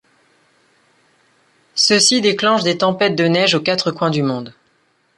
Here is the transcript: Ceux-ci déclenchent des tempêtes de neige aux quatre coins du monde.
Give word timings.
Ceux-ci 1.75 2.21
déclenchent 2.21 2.63
des 2.63 2.75
tempêtes 2.79 3.15
de 3.15 3.25
neige 3.25 3.53
aux 3.53 3.61
quatre 3.61 3.91
coins 3.91 4.09
du 4.09 4.23
monde. 4.23 4.55